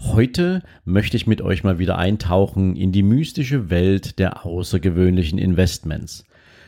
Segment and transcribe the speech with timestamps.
[0.00, 6.24] Heute möchte ich mit euch mal wieder eintauchen in die mystische Welt der außergewöhnlichen Investments.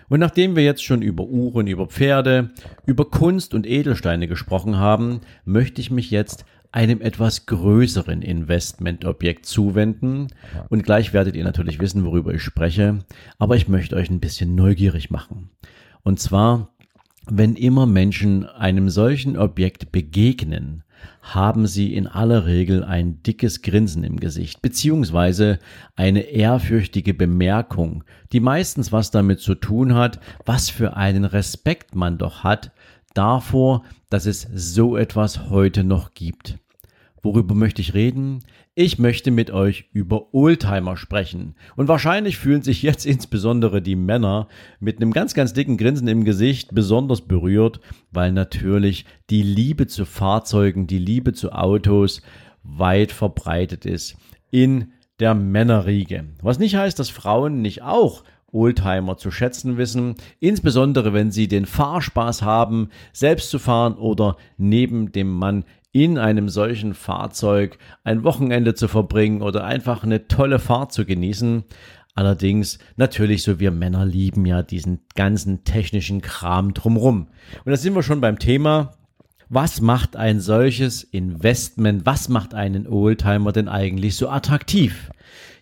[0.09, 2.51] Und nachdem wir jetzt schon über Uhren, über Pferde,
[2.87, 10.29] über Kunst und Edelsteine gesprochen haben, möchte ich mich jetzt einem etwas größeren Investmentobjekt zuwenden.
[10.69, 12.99] Und gleich werdet ihr natürlich wissen, worüber ich spreche.
[13.39, 15.51] Aber ich möchte euch ein bisschen neugierig machen.
[16.03, 16.75] Und zwar,
[17.29, 20.85] wenn immer Menschen einem solchen Objekt begegnen,
[21.23, 25.59] haben sie in aller Regel ein dickes Grinsen im Gesicht, beziehungsweise
[25.95, 32.19] eine ehrfürchtige Bemerkung, die meistens was damit zu tun hat, was für einen Respekt man
[32.19, 32.73] doch hat
[33.15, 36.59] davor, dass es so etwas heute noch gibt.
[37.27, 38.45] Worüber möchte ich reden?
[38.77, 41.57] Ich möchte mit euch über Oldtimer sprechen.
[41.75, 44.47] Und wahrscheinlich fühlen sich jetzt insbesondere die Männer
[44.79, 47.81] mit einem ganz, ganz dicken Grinsen im Gesicht besonders berührt,
[48.13, 52.23] weil natürlich die Liebe zu Fahrzeugen, die Liebe zu Autos
[52.63, 54.17] weit verbreitet ist
[54.53, 56.27] in der Männerriege.
[56.43, 61.67] Was nicht heißt, dass Frauen nicht auch Oldtimer zu schätzen wissen, insbesondere wenn sie den
[61.67, 65.65] Fahrspaß haben, selbst zu fahren oder neben dem Mann
[66.05, 71.65] in einem solchen Fahrzeug ein Wochenende zu verbringen oder einfach eine tolle Fahrt zu genießen.
[72.15, 77.29] Allerdings natürlich so wir Männer lieben ja diesen ganzen technischen Kram drumrum.
[77.65, 78.93] Und da sind wir schon beim Thema,
[79.49, 85.11] was macht ein solches Investment, was macht einen Oldtimer denn eigentlich so attraktiv?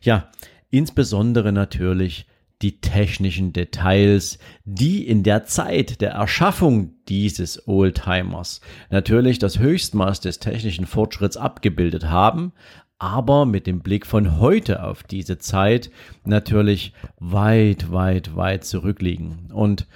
[0.01, 0.31] Ja,
[0.71, 2.27] insbesondere natürlich
[2.65, 10.39] die technischen Details, die in der Zeit der Erschaffung dieses Oldtimers natürlich das Höchstmaß des
[10.39, 12.53] technischen Fortschritts abgebildet haben,
[12.99, 15.91] aber mit dem Blick von heute auf diese Zeit
[16.25, 19.53] natürlich weit, weit, weit zurückliegen.
[19.53, 19.87] Und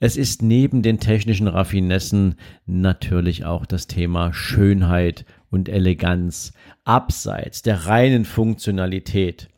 [0.00, 2.34] es ist neben den technischen Raffinessen
[2.66, 9.48] natürlich auch das Thema Schönheit und Eleganz abseits der reinen Funktionalität.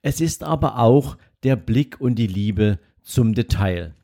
[0.00, 3.94] Es ist aber auch der Blick und die Liebe zum Detail.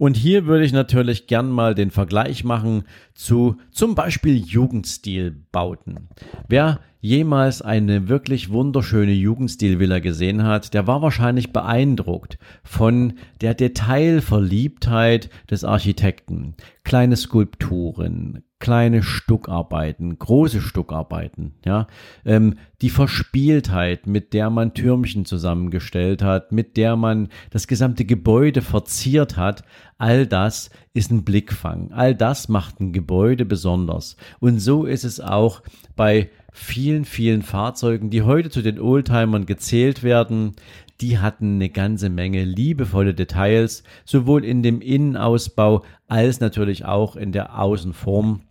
[0.00, 2.84] Und hier würde ich natürlich gern mal den Vergleich machen
[3.14, 6.08] zu zum Beispiel Jugendstilbauten.
[6.48, 15.28] Wer jemals eine wirklich wunderschöne Jugendstilvilla gesehen hat, der war wahrscheinlich beeindruckt von der Detailverliebtheit
[15.50, 16.54] des Architekten.
[16.82, 21.86] Kleine Skulpturen, kleine Stuckarbeiten, große Stuckarbeiten, ja,
[22.24, 28.60] ähm, die Verspieltheit, mit der man Türmchen zusammengestellt hat, mit der man das gesamte Gebäude
[28.60, 29.64] verziert hat,
[29.98, 34.16] all das ist ein Blickfang, all das macht ein Gebäude besonders.
[34.40, 35.62] Und so ist es auch
[35.96, 40.52] bei vielen, vielen Fahrzeugen, die heute zu den Oldtimern gezählt werden,
[41.00, 47.32] die hatten eine ganze Menge liebevolle Details, sowohl in dem Innenausbau als natürlich auch in
[47.32, 48.42] der Außenform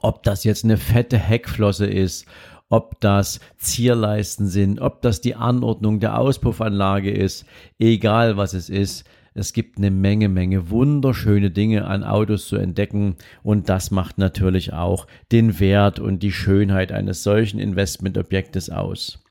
[0.00, 2.26] ob das jetzt eine fette Heckflosse ist,
[2.68, 7.46] ob das Zierleisten sind, ob das die Anordnung der Auspuffanlage ist,
[7.78, 9.04] egal was es ist.
[9.34, 14.72] Es gibt eine Menge, Menge wunderschöne Dinge an Autos zu entdecken und das macht natürlich
[14.72, 19.22] auch den Wert und die Schönheit eines solchen Investmentobjektes aus.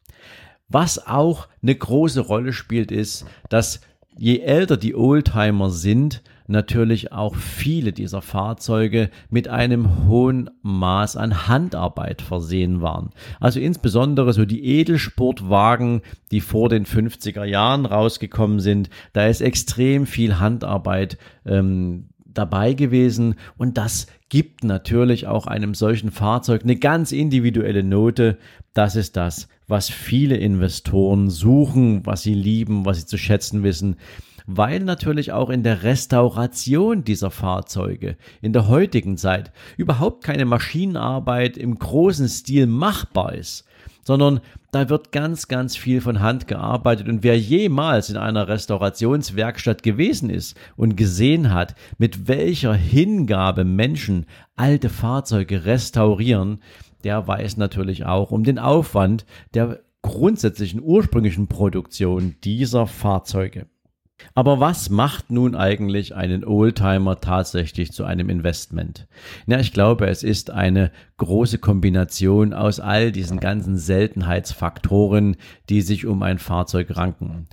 [0.69, 3.81] Was auch eine große Rolle spielt, ist, dass
[4.17, 11.47] je älter die Oldtimer sind, natürlich auch viele dieser Fahrzeuge mit einem hohen Maß an
[11.47, 13.09] Handarbeit versehen waren.
[13.39, 16.01] Also insbesondere so die Edelsportwagen,
[16.31, 23.35] die vor den 50er Jahren rausgekommen sind, da ist extrem viel Handarbeit ähm, dabei gewesen
[23.57, 28.37] und das gibt natürlich auch einem solchen Fahrzeug eine ganz individuelle Note.
[28.73, 33.95] Das ist das, was viele Investoren suchen, was sie lieben, was sie zu schätzen wissen
[34.47, 41.57] weil natürlich auch in der Restauration dieser Fahrzeuge in der heutigen Zeit überhaupt keine Maschinenarbeit
[41.57, 43.65] im großen Stil machbar ist,
[44.03, 44.39] sondern
[44.71, 47.07] da wird ganz, ganz viel von Hand gearbeitet.
[47.07, 54.25] Und wer jemals in einer Restaurationswerkstatt gewesen ist und gesehen hat, mit welcher Hingabe Menschen
[54.55, 56.59] alte Fahrzeuge restaurieren,
[57.03, 63.67] der weiß natürlich auch um den Aufwand der grundsätzlichen ursprünglichen Produktion dieser Fahrzeuge.
[64.33, 69.07] Aber was macht nun eigentlich einen Oldtimer tatsächlich zu einem Investment?
[69.45, 75.37] Ja, ich glaube, es ist eine große Kombination aus all diesen ganzen Seltenheitsfaktoren,
[75.69, 77.47] die sich um ein Fahrzeug ranken.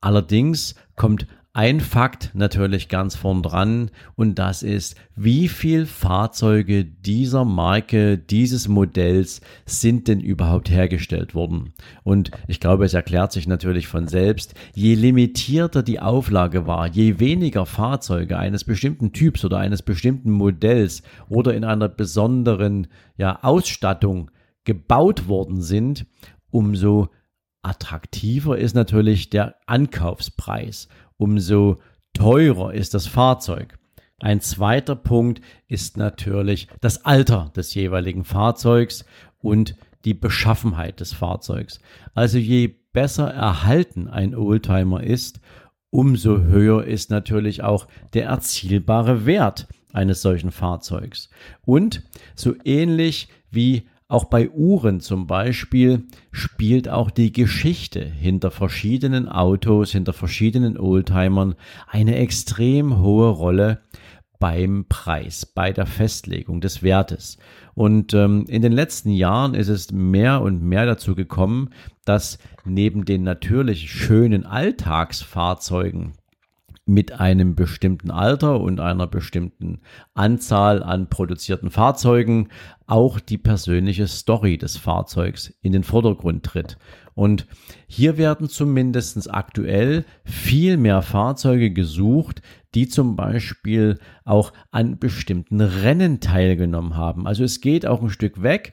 [0.00, 7.44] Allerdings kommt ein Fakt natürlich ganz vorn dran und das ist, wie viel Fahrzeuge dieser
[7.44, 11.72] Marke, dieses Modells sind denn überhaupt hergestellt worden?
[12.04, 17.18] Und ich glaube, es erklärt sich natürlich von selbst, je limitierter die Auflage war, je
[17.18, 22.86] weniger Fahrzeuge eines bestimmten Typs oder eines bestimmten Modells oder in einer besonderen
[23.16, 24.30] ja, Ausstattung
[24.62, 26.06] gebaut worden sind,
[26.50, 27.08] umso
[27.62, 30.88] attraktiver ist natürlich der Ankaufspreis
[31.20, 31.78] umso
[32.14, 33.78] teurer ist das Fahrzeug.
[34.20, 39.04] Ein zweiter Punkt ist natürlich das Alter des jeweiligen Fahrzeugs
[39.38, 39.76] und
[40.06, 41.80] die Beschaffenheit des Fahrzeugs.
[42.14, 45.40] Also je besser erhalten ein Oldtimer ist,
[45.90, 51.28] umso höher ist natürlich auch der erzielbare Wert eines solchen Fahrzeugs.
[51.66, 52.02] Und
[52.34, 59.92] so ähnlich wie auch bei Uhren zum Beispiel spielt auch die Geschichte hinter verschiedenen Autos,
[59.92, 61.54] hinter verschiedenen Oldtimern
[61.86, 63.80] eine extrem hohe Rolle
[64.40, 67.38] beim Preis, bei der Festlegung des Wertes.
[67.74, 71.70] Und ähm, in den letzten Jahren ist es mehr und mehr dazu gekommen,
[72.04, 76.14] dass neben den natürlich schönen Alltagsfahrzeugen
[76.90, 79.80] mit einem bestimmten Alter und einer bestimmten
[80.14, 82.48] Anzahl an produzierten Fahrzeugen
[82.86, 86.78] auch die persönliche Story des Fahrzeugs in den Vordergrund tritt.
[87.14, 87.46] Und
[87.86, 92.42] hier werden zumindest aktuell viel mehr Fahrzeuge gesucht,
[92.74, 97.26] die zum Beispiel auch an bestimmten Rennen teilgenommen haben.
[97.26, 98.72] Also es geht auch ein Stück weg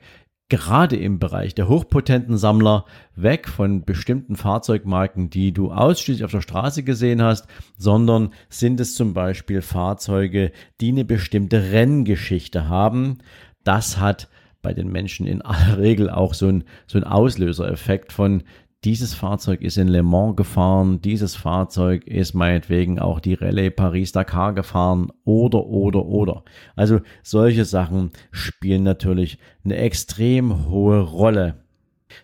[0.49, 2.85] gerade im Bereich der hochpotenten Sammler
[3.15, 7.47] weg von bestimmten Fahrzeugmarken, die du ausschließlich auf der Straße gesehen hast,
[7.77, 13.17] sondern sind es zum Beispiel Fahrzeuge, die eine bestimmte Renngeschichte haben.
[13.63, 14.29] Das hat
[14.61, 18.43] bei den Menschen in aller Regel auch so ein, so ein Auslösereffekt von,
[18.83, 24.53] dieses Fahrzeug ist in Le Mans gefahren, dieses Fahrzeug ist meinetwegen auch die Rallye Paris-Dakar
[24.53, 26.43] gefahren oder, oder, oder.
[26.75, 31.63] Also solche Sachen spielen natürlich eine extrem hohe Rolle.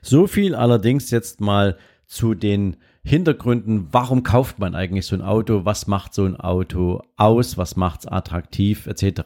[0.01, 5.65] So viel allerdings jetzt mal zu den Hintergründen, warum kauft man eigentlich so ein Auto,
[5.65, 9.23] was macht so ein Auto aus, was macht es attraktiv etc.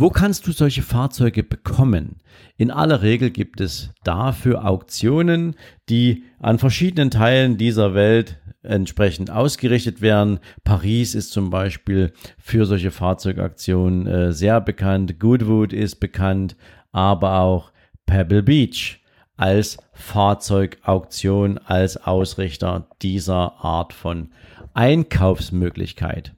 [0.00, 2.18] Wo kannst du solche Fahrzeuge bekommen?
[2.56, 5.56] In aller Regel gibt es dafür Auktionen,
[5.88, 10.38] die an verschiedenen Teilen dieser Welt entsprechend ausgerichtet werden.
[10.62, 15.18] Paris ist zum Beispiel für solche Fahrzeugaktionen äh, sehr bekannt.
[15.18, 16.54] Goodwood ist bekannt,
[16.92, 17.72] aber auch
[18.06, 19.00] Pebble Beach
[19.36, 24.30] als Fahrzeugauktion, als Ausrichter dieser Art von
[24.74, 26.34] Einkaufsmöglichkeit.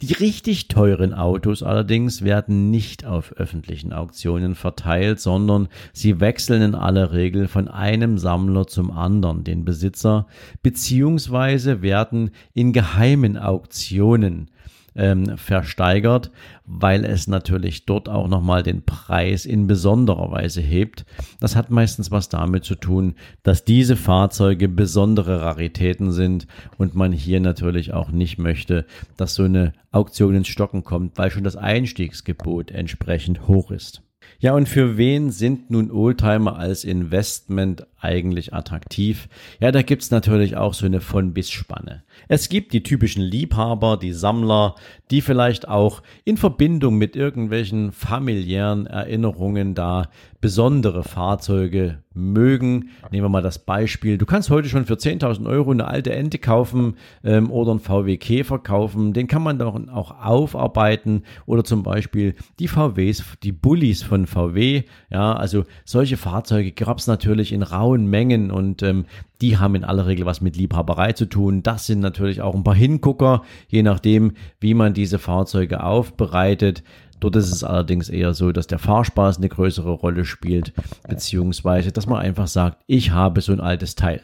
[0.00, 6.74] Die richtig teuren Autos allerdings werden nicht auf öffentlichen Auktionen verteilt, sondern sie wechseln in
[6.74, 10.26] aller Regel von einem Sammler zum anderen den Besitzer,
[10.62, 14.50] beziehungsweise werden in geheimen Auktionen
[14.96, 16.30] ähm, versteigert,
[16.64, 21.04] weil es natürlich dort auch nochmal den Preis in besonderer Weise hebt.
[21.40, 26.46] Das hat meistens was damit zu tun, dass diese Fahrzeuge besondere Raritäten sind
[26.78, 28.86] und man hier natürlich auch nicht möchte,
[29.16, 34.03] dass so eine Auktion ins Stocken kommt, weil schon das Einstiegsgebot entsprechend hoch ist.
[34.38, 39.28] Ja, und für wen sind nun Oldtimer als Investment eigentlich attraktiv?
[39.60, 42.02] Ja, da gibt's natürlich auch so eine von bis Spanne.
[42.28, 44.74] Es gibt die typischen Liebhaber, die Sammler,
[45.10, 52.90] die vielleicht auch in Verbindung mit irgendwelchen familiären Erinnerungen da besondere Fahrzeuge mögen.
[53.10, 54.18] Nehmen wir mal das Beispiel.
[54.18, 56.94] Du kannst heute schon für 10.000 Euro eine alte Ente kaufen
[57.24, 59.12] ähm, oder einen VW Käfer kaufen.
[59.12, 64.84] Den kann man dann auch aufarbeiten oder zum Beispiel die VWs, die Bullies von VW.
[65.10, 69.04] Ja, also solche Fahrzeuge gab es natürlich in rauen Mengen und ähm,
[69.40, 71.62] die haben in aller Regel was mit Liebhaberei zu tun.
[71.62, 76.82] Das sind natürlich auch ein paar Hingucker, je nachdem, wie man diese Fahrzeuge aufbereitet.
[77.24, 80.74] Dort ist es allerdings eher so, dass der Fahrspaß eine größere Rolle spielt,
[81.08, 84.20] beziehungsweise, dass man einfach sagt, ich habe so ein altes Teil.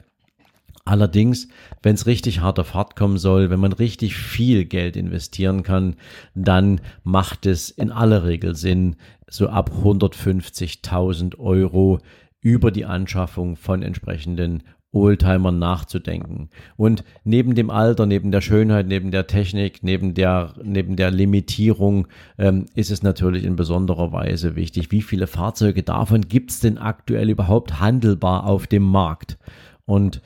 [0.84, 1.48] Allerdings,
[1.82, 5.96] wenn es richtig hart auf hart kommen soll, wenn man richtig viel Geld investieren kann,
[6.34, 12.00] dann macht es in aller Regel Sinn, so ab 150.000 Euro
[12.42, 16.50] über die Anschaffung von entsprechenden Oldtimer nachzudenken.
[16.76, 22.08] Und neben dem Alter, neben der Schönheit, neben der Technik, neben der, neben der Limitierung
[22.38, 26.78] ähm, ist es natürlich in besonderer Weise wichtig, wie viele Fahrzeuge davon gibt es denn
[26.78, 29.38] aktuell überhaupt handelbar auf dem Markt?
[29.84, 30.22] Und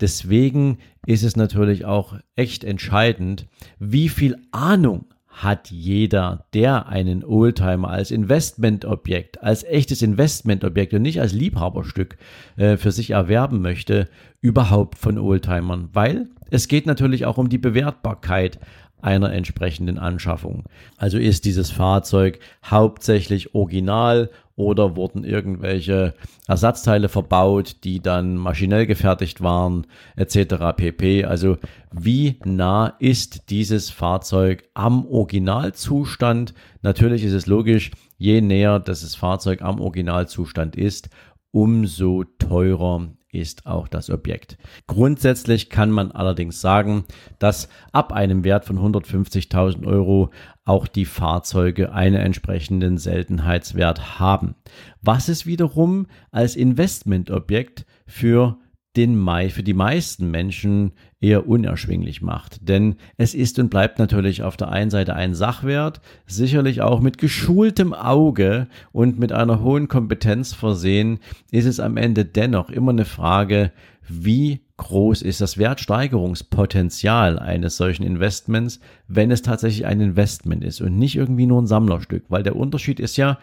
[0.00, 3.46] deswegen ist es natürlich auch echt entscheidend,
[3.78, 5.04] wie viel Ahnung
[5.42, 12.16] hat jeder, der einen Oldtimer als Investmentobjekt, als echtes Investmentobjekt und nicht als Liebhaberstück
[12.56, 14.08] äh, für sich erwerben möchte,
[14.40, 15.88] überhaupt von Oldtimern.
[15.92, 18.58] Weil es geht natürlich auch um die Bewertbarkeit
[19.02, 20.64] einer entsprechenden Anschaffung.
[20.96, 24.30] Also ist dieses Fahrzeug hauptsächlich original
[24.60, 26.14] oder wurden irgendwelche
[26.46, 30.76] Ersatzteile verbaut, die dann maschinell gefertigt waren, etc.
[30.76, 31.24] pp.
[31.24, 31.56] Also
[31.92, 36.52] wie nah ist dieses Fahrzeug am Originalzustand?
[36.82, 41.08] Natürlich ist es logisch, je näher das Fahrzeug am Originalzustand ist,
[41.52, 44.58] umso teurer ist auch das Objekt.
[44.86, 47.04] Grundsätzlich kann man allerdings sagen,
[47.38, 50.30] dass ab einem Wert von 150.000 Euro
[50.64, 54.54] auch die Fahrzeuge einen entsprechenden Seltenheitswert haben,
[55.00, 58.58] was es wiederum als Investmentobjekt für
[58.96, 62.68] den Mai für die meisten Menschen eher unerschwinglich macht.
[62.68, 67.18] Denn es ist und bleibt natürlich auf der einen Seite ein Sachwert, sicherlich auch mit
[67.18, 71.20] geschultem Auge und mit einer hohen Kompetenz versehen,
[71.52, 73.70] ist es am Ende dennoch immer eine Frage,
[74.08, 80.98] wie groß ist das Wertsteigerungspotenzial eines solchen Investments, wenn es tatsächlich ein Investment ist und
[80.98, 82.24] nicht irgendwie nur ein Sammlerstück.
[82.28, 83.38] Weil der Unterschied ist ja,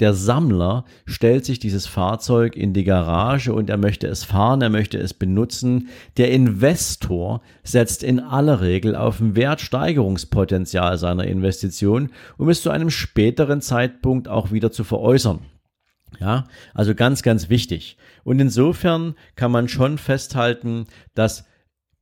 [0.00, 4.70] der Sammler stellt sich dieses Fahrzeug in die Garage und er möchte es fahren, er
[4.70, 5.88] möchte es benutzen.
[6.16, 12.90] Der Investor setzt in aller Regel auf ein Wertsteigerungspotenzial seiner Investition, um es zu einem
[12.90, 15.40] späteren Zeitpunkt auch wieder zu veräußern.
[16.18, 17.96] Ja, also ganz, ganz wichtig.
[18.24, 21.44] Und insofern kann man schon festhalten, dass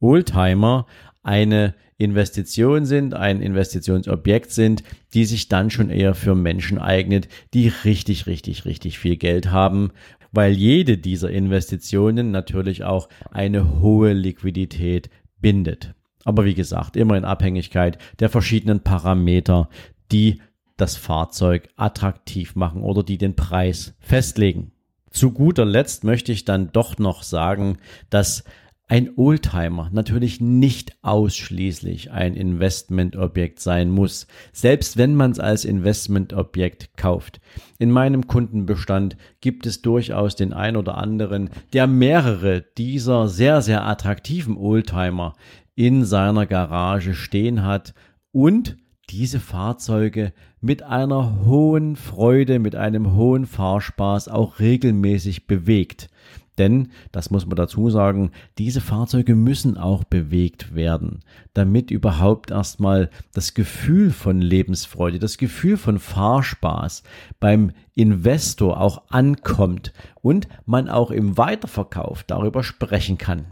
[0.01, 0.87] Oldtimer
[1.23, 4.85] eine Investition sind, ein Investitionsobjekt sind,
[5.15, 9.91] die sich dann schon eher für Menschen eignet, die richtig, richtig, richtig viel Geld haben,
[10.33, 15.11] weil jede dieser Investitionen natürlich auch eine hohe Liquidität
[15.41, 15.95] bindet.
[16.25, 19.69] Aber wie gesagt, immer in Abhängigkeit der verschiedenen Parameter,
[20.13, 20.41] die
[20.77, 24.73] das Fahrzeug attraktiv machen oder die den Preis festlegen.
[25.11, 27.79] Zu guter Letzt möchte ich dann doch noch sagen,
[28.11, 28.45] dass
[28.89, 36.97] ein Oldtimer natürlich nicht ausschließlich ein Investmentobjekt sein muss, selbst wenn man es als Investmentobjekt
[36.97, 37.41] kauft.
[37.79, 43.85] In meinem Kundenbestand gibt es durchaus den ein oder anderen, der mehrere dieser sehr, sehr
[43.85, 45.35] attraktiven Oldtimer
[45.75, 47.95] in seiner Garage stehen hat
[48.33, 48.79] und
[49.11, 56.09] diese Fahrzeuge mit einer hohen Freude, mit einem hohen Fahrspaß auch regelmäßig bewegt.
[56.59, 61.21] Denn, das muss man dazu sagen, diese Fahrzeuge müssen auch bewegt werden,
[61.55, 67.05] damit überhaupt erstmal das Gefühl von Lebensfreude, das Gefühl von Fahrspaß
[67.39, 73.47] beim Investor auch ankommt und man auch im Weiterverkauf darüber sprechen kann.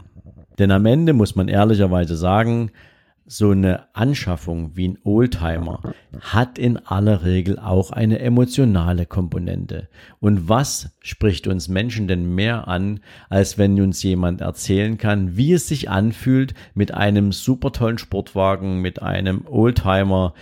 [0.59, 2.71] Denn am Ende muss man ehrlicherweise sagen,
[3.29, 5.81] so eine Anschaffung wie ein Oldtimer
[6.21, 9.89] hat in aller Regel auch eine emotionale Komponente.
[10.19, 15.51] Und was spricht uns Menschen denn mehr an, als wenn uns jemand erzählen kann, wie
[15.51, 20.33] es sich anfühlt, mit einem super tollen Sportwagen, mit einem Oldtimer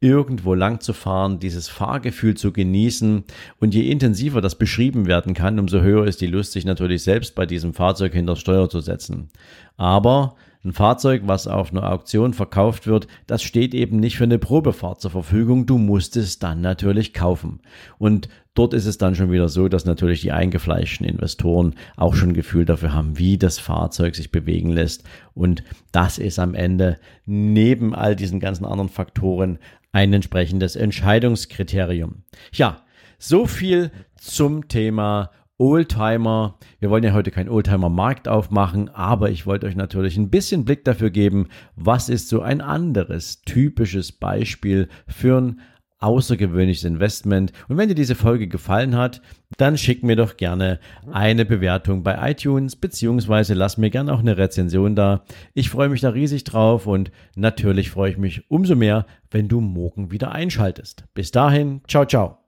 [0.00, 3.24] irgendwo lang zu fahren, dieses Fahrgefühl zu genießen.
[3.58, 7.34] Und je intensiver das beschrieben werden kann, umso höher ist die Lust, sich natürlich selbst
[7.34, 9.30] bei diesem Fahrzeug hinter Steuer zu setzen.
[9.78, 14.38] Aber ein Fahrzeug, was auf einer Auktion verkauft wird, das steht eben nicht für eine
[14.38, 15.66] Probefahrt zur Verfügung.
[15.66, 17.60] Du musst es dann natürlich kaufen.
[17.98, 22.32] Und dort ist es dann schon wieder so, dass natürlich die eingefleischten Investoren auch schon
[22.32, 25.04] Gefühl dafür haben, wie das Fahrzeug sich bewegen lässt.
[25.34, 29.58] Und das ist am Ende neben all diesen ganzen anderen Faktoren
[29.92, 32.22] ein entsprechendes Entscheidungskriterium.
[32.52, 32.82] Ja,
[33.18, 36.58] so viel zum Thema Oldtimer.
[36.80, 40.84] Wir wollen ja heute keinen Oldtimer-Markt aufmachen, aber ich wollte euch natürlich ein bisschen Blick
[40.84, 45.60] dafür geben, was ist so ein anderes typisches Beispiel für ein
[46.04, 47.52] außergewöhnliches Investment.
[47.68, 49.22] Und wenn dir diese Folge gefallen hat,
[49.56, 50.78] dann schick mir doch gerne
[51.10, 55.24] eine Bewertung bei iTunes, beziehungsweise lass mir gerne auch eine Rezension da.
[55.54, 59.60] Ich freue mich da riesig drauf und natürlich freue ich mich umso mehr, wenn du
[59.60, 61.04] morgen wieder einschaltest.
[61.14, 62.43] Bis dahin, ciao, ciao.